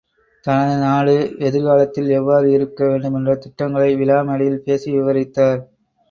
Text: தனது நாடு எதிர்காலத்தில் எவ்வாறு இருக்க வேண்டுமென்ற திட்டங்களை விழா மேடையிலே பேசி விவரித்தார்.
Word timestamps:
தனது 0.45 0.75
நாடு 0.81 1.13
எதிர்காலத்தில் 1.39 2.07
எவ்வாறு 2.09 2.47
இருக்க 2.51 2.87
வேண்டுமென்ற 2.87 3.35
திட்டங்களை 3.35 3.91
விழா 3.95 4.17
மேடையிலே 4.21 4.59
பேசி 4.65 4.89
விவரித்தார். 4.91 5.61